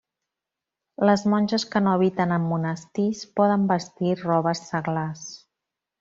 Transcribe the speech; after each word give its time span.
Les 1.07 1.23
monges 1.33 1.65
que 1.75 1.81
no 1.87 1.91
habiten 1.97 2.33
en 2.39 2.47
monestirs 2.55 3.21
poden 3.41 3.67
vestir 3.75 4.15
robes 4.25 4.63
seglars. 4.75 5.27